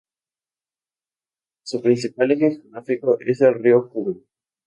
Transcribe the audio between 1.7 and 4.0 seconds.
principal eje geográfico es el río